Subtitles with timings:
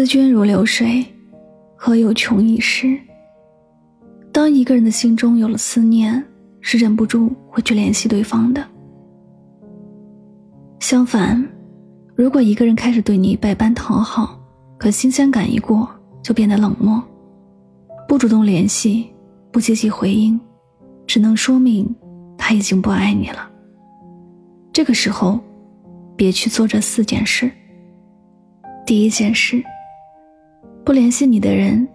[0.00, 1.04] 思君如流水，
[1.76, 2.98] 何有穷一时？
[4.32, 6.24] 当一个人的心中有了思念，
[6.62, 8.66] 是忍不住会去联系对方的。
[10.78, 11.46] 相反，
[12.14, 14.40] 如果一个人开始对你百般讨好，
[14.78, 15.86] 可新鲜感一过
[16.22, 17.02] 就变得冷漠，
[18.08, 19.06] 不主动联系，
[19.52, 20.40] 不积极回应，
[21.06, 21.94] 只能说明
[22.38, 23.50] 他已经不爱你了。
[24.72, 25.38] 这个时候，
[26.16, 27.50] 别去做这四件事。
[28.86, 29.62] 第一件事。
[30.84, 31.86] 不联系你的人，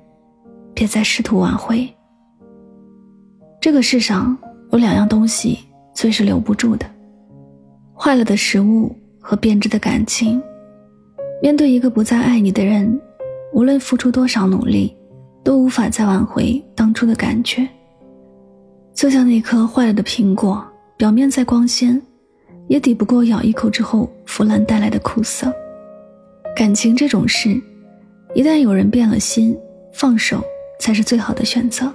[0.74, 1.88] 别再试图挽回。
[3.60, 4.38] 这个世上
[4.72, 5.60] 有两样东西
[5.94, 6.86] 最是留不住的：
[7.98, 10.42] 坏了的食物和变质的感情。
[11.42, 13.00] 面对一个不再爱你的人，
[13.54, 14.96] 无论付出多少努力，
[15.44, 17.68] 都无法再挽回当初的感觉。
[18.94, 22.02] 就像那颗坏了的苹果，表面再光鲜，
[22.68, 25.52] 也抵不过咬一口之后腐烂带来的苦涩。
[26.56, 27.60] 感情这种事。
[28.36, 29.58] 一旦有人变了心，
[29.94, 30.44] 放手
[30.78, 31.92] 才是最好的选择。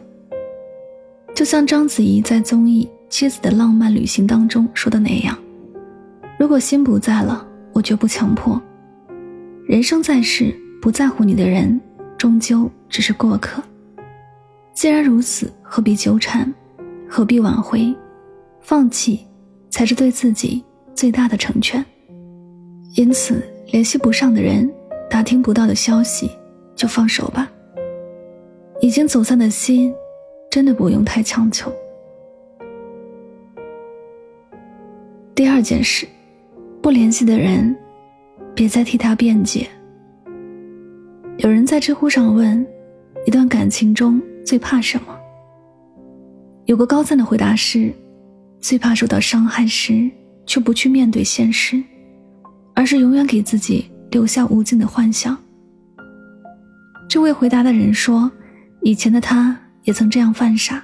[1.35, 5.37] 就像章子怡在综艺《妻子的浪漫旅行》当中说的那样
[6.41, 8.61] ：“如果心不在了，我绝不强迫。
[9.67, 11.79] 人生在世，不在乎你的人，
[12.17, 13.63] 终究只是过客。
[14.73, 16.51] 既然如此，何必纠缠，
[17.07, 17.95] 何必挽回？
[18.63, 19.27] 放弃，
[19.69, 20.65] 才是对自己
[20.95, 21.85] 最大的成全。
[22.97, 24.67] 因此，联系不上的人。”
[25.11, 26.31] 打听不到的消息，
[26.77, 27.51] 就放手吧。
[28.81, 29.93] 已经走散的心，
[30.49, 31.71] 真的不用太强求。
[35.35, 36.07] 第二件事，
[36.81, 37.77] 不联系的人，
[38.55, 39.67] 别再替他辩解。
[41.39, 42.65] 有人在知乎上问：
[43.27, 45.19] 一段感情中最怕什么？
[46.67, 47.93] 有个高赞的回答是：
[48.61, 50.09] 最怕受到伤害时
[50.47, 51.83] 却不去面对现实，
[52.75, 53.90] 而是永远给自己。
[54.11, 55.37] 留下无尽的幻想。
[57.09, 58.31] 这位回答的人说
[58.83, 60.83] ：“以前的他也曾这样犯傻，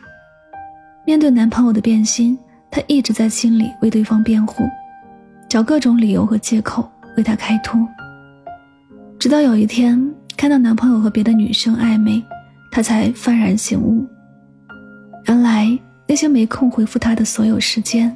[1.06, 2.36] 面对男朋友的变心，
[2.70, 4.64] 他一直在心里为对方辩护，
[5.48, 7.80] 找各种理由和借口为他开脱。
[9.18, 12.22] 直到有一天看到男朋友和别的女生暧昧，
[12.70, 14.04] 他才幡然醒悟，
[15.26, 18.14] 原来那些没空回复他的所有时间，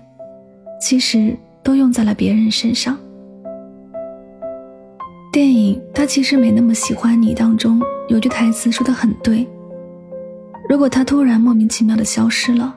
[0.80, 2.98] 其实都用在了别人身上。”
[5.32, 9.46] 电影他其实没那么喜欢你当中有句台词说的很对。
[10.68, 12.74] 如果他突然莫名其妙的消失了，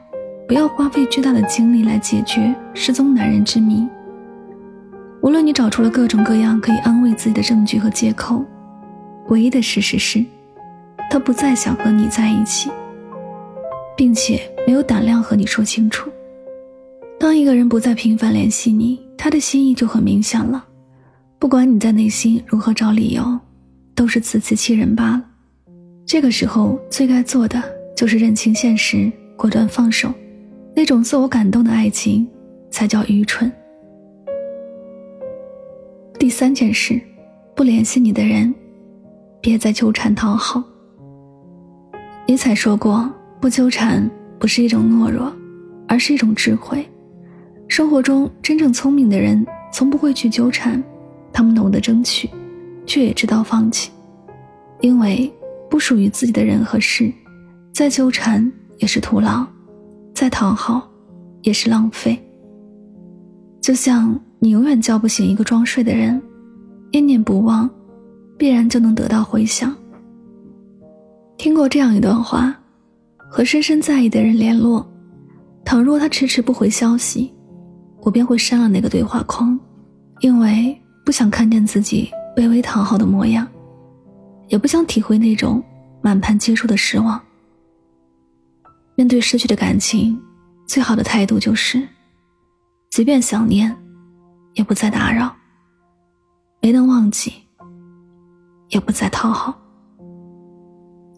[0.48, 3.88] 不要花费巨大的精力来解决失踪男人之谜。
[5.22, 8.44] 无论你找出了各种各样可以安慰自己的证据和借口，
[9.30, 10.24] 唯一的事实是，
[11.10, 12.70] 他不再想和你在一起，
[13.98, 16.08] 并且没有胆量和你说清楚。
[17.20, 20.66] 当一个人不再频繁联系你，他的心意就很明显了。
[21.44, 23.38] 不管你在内心如何找理由，
[23.94, 25.26] 都是自欺欺人罢了。
[26.06, 27.62] 这个时候最该做的
[27.98, 30.10] 就是认清现实，果断放手。
[30.74, 32.26] 那种自我感动的爱情，
[32.72, 33.52] 才叫愚蠢。
[36.18, 36.98] 第三件事，
[37.54, 38.56] 不联系你的人，
[39.42, 40.64] 别再纠缠讨好。
[42.26, 45.30] 尼采说过：“不纠缠不是一种懦弱，
[45.90, 46.90] 而是一种智慧。”
[47.68, 50.82] 生活中真正聪明的人，从不会去纠缠。
[51.34, 52.30] 他们懂得争取，
[52.86, 53.92] 却也知道放弃，
[54.82, 55.34] 因为
[55.68, 57.12] 不属于自己的人和事，
[57.74, 59.44] 再纠缠也是徒劳，
[60.14, 60.88] 再讨好
[61.42, 62.18] 也是浪费。
[63.60, 66.22] 就像你永远叫不醒一个装睡的人，
[66.92, 67.68] 念念不忘，
[68.38, 69.76] 必然就能得到回响。
[71.36, 72.56] 听过这样一段话：
[73.18, 74.86] 和深深在意的人联络，
[75.66, 77.34] 倘若他迟迟不回消息，
[78.02, 79.60] 我便会删了那个对话框，
[80.20, 80.80] 因为。
[81.04, 83.48] 不想看见自己卑微讨好的模样，
[84.48, 85.64] 也不想体会那种
[86.02, 87.22] 满盘皆输的失望。
[88.96, 90.20] 面对失去的感情，
[90.66, 91.86] 最好的态度就是，
[92.90, 93.76] 即便想念，
[94.54, 95.28] 也不再打扰；
[96.62, 97.34] 没能忘记，
[98.70, 99.60] 也不再讨好。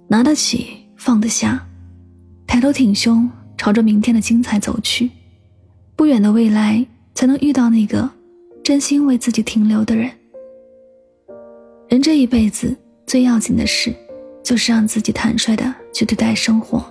[0.08, 1.64] 拿得起，放得下，
[2.48, 5.12] 抬头挺胸，朝着明天的精彩走去。
[5.96, 8.10] 不远的未来，才能遇到那个
[8.66, 10.10] 真心为自己停留的人。
[11.88, 12.76] 人这一辈子
[13.06, 13.94] 最要紧的事，
[14.42, 16.84] 就是让自己坦率的去对待生活。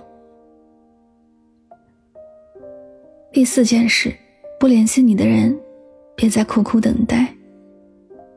[3.33, 4.15] 第四件事，
[4.57, 5.53] 不联系你的人，
[6.15, 7.35] 别再苦苦等待。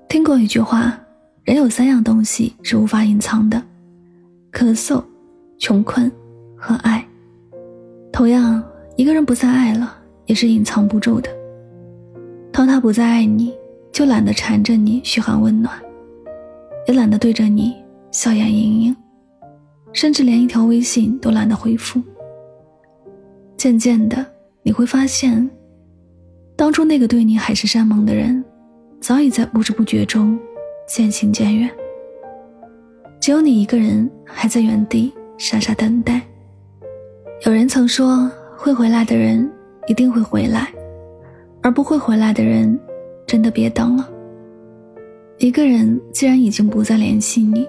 [0.08, 1.00] 听过一句话，
[1.44, 3.62] 人有三样东西是无法隐藏的：
[4.50, 5.00] 咳嗽、
[5.60, 6.10] 穷困
[6.56, 7.06] 和爱。
[8.12, 8.60] 同样，
[8.96, 9.96] 一个人不再爱了，
[10.26, 11.30] 也是隐藏不住的。
[12.58, 13.54] 当他不再爱你，
[13.92, 15.80] 就懒得缠着你嘘寒问暖。
[16.88, 17.76] 也懒得对着你
[18.10, 18.96] 笑颜盈盈，
[19.92, 22.02] 甚至连一条微信都懒得回复。
[23.56, 24.26] 渐渐的，
[24.64, 25.48] 你会发现，
[26.56, 28.44] 当初那个对你海誓山盟的人，
[29.00, 30.36] 早已在不知不觉中
[30.88, 31.70] 渐行渐远。
[33.20, 36.20] 只有你一个人还在原地傻傻等待。
[37.46, 39.48] 有人曾说，会回来的人
[39.86, 40.66] 一定会回来，
[41.62, 42.78] 而不会回来的人，
[43.26, 44.08] 真的别等了。
[45.38, 47.68] 一个人既然已经不再联系你，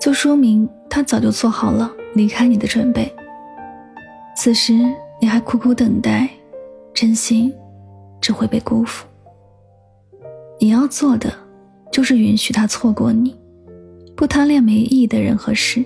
[0.00, 3.12] 就说明他早就做好了离开你的准备。
[4.36, 4.72] 此时
[5.20, 6.28] 你还苦苦等待，
[6.94, 7.52] 真心
[8.20, 9.06] 只会被辜负。
[10.58, 11.32] 你要做的，
[11.92, 13.34] 就是允许他错过你，
[14.14, 15.84] 不贪恋没意义的人和事，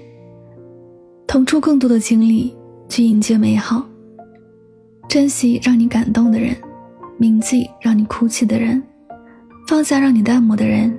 [1.26, 2.56] 腾出更多的精力
[2.88, 3.84] 去迎接美好，
[5.08, 6.54] 珍惜让你感动的人，
[7.20, 8.82] 铭记让你哭泣的人。
[9.68, 10.98] 放下让你淡漠的人，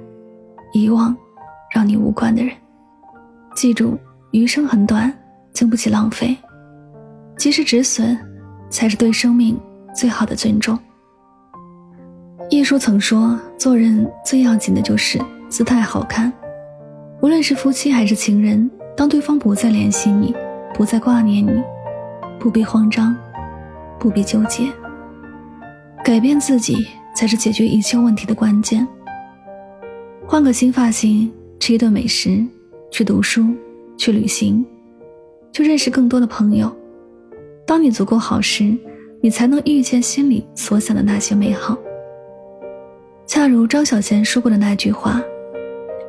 [0.71, 1.17] 遗忘
[1.73, 2.53] 让你无关的人。
[3.55, 3.97] 记住，
[4.29, 5.11] 余生很短，
[5.51, 6.37] 经不起浪费。
[7.37, 8.15] 及时止损，
[8.69, 9.59] 才是对生命
[9.95, 10.77] 最好的尊重。
[12.51, 15.19] 一书曾说，做人最要紧的就是
[15.49, 16.31] 姿态好看。
[17.19, 20.35] 无论是夫妻还是情人，当对方不再联系你，
[20.75, 21.63] 不再挂念你，
[22.39, 23.15] 不必慌张，
[23.99, 24.71] 不必纠结，
[26.03, 26.87] 改变自己。
[27.13, 28.87] 才是解决一切问题的关键。
[30.25, 32.43] 换个新发型，吃一顿美食，
[32.89, 33.45] 去读书，
[33.97, 34.65] 去旅行，
[35.51, 36.73] 去认识更多的朋友。
[37.65, 38.75] 当你足够好时，
[39.19, 41.77] 你才能遇见心里所想的那些美好。
[43.27, 45.21] 恰如张小娴说过的那句话：“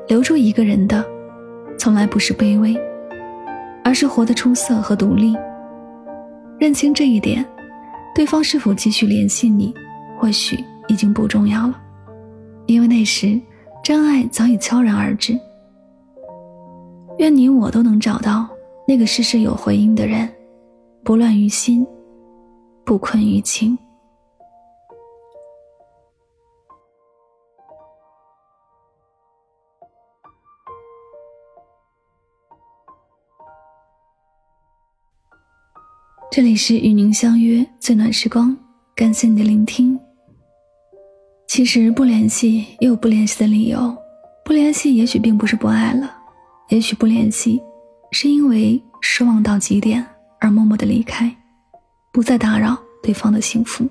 [0.08, 1.04] 留住一个人的，
[1.76, 2.76] 从来不是卑微，
[3.84, 5.36] 而是活得出色和独立。
[6.58, 7.44] 认清这一点，
[8.14, 9.74] 对方是否继续联系你，
[10.18, 11.80] 或许。”已经不重要了，
[12.66, 13.40] 因为那时
[13.84, 15.38] 真爱早已悄然而至。
[17.18, 18.48] 愿你我都能找到
[18.86, 20.28] 那个事事有回应的人，
[21.04, 21.86] 不乱于心，
[22.84, 23.78] 不困于情。
[36.34, 38.56] 这里是与您相约最暖时光，
[38.96, 40.00] 感谢你的聆听。
[41.46, 43.94] 其实不联系也有不联系的理由，
[44.42, 46.10] 不联系也许并不是不爱了，
[46.70, 47.60] 也许不联系
[48.12, 50.02] 是因为失望到极点
[50.40, 51.30] 而默默的离开，
[52.14, 53.86] 不再打扰对方的幸福。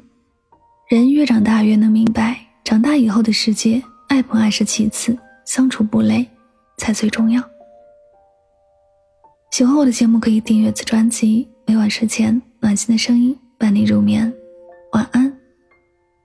[0.90, 5.16] 人越长大越能明白，长大以后的世界，爱不爱是其次，
[5.46, 6.28] 相处不累
[6.80, 7.40] 才最重要。
[9.52, 14.32] 喜欢我的节目可以订阅此专辑，每晚睡前暖心的声音伴你入眠，
[14.94, 15.32] 晚安，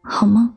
[0.03, 0.53] 好梦。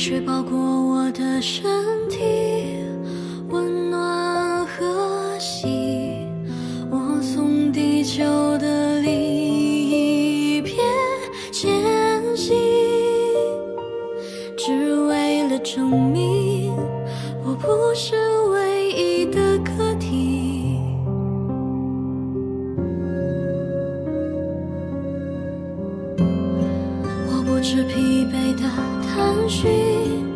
[0.00, 1.62] 雪包裹我的身
[2.08, 2.59] 体，
[27.72, 28.68] 是疲惫的
[29.06, 30.29] 叹息。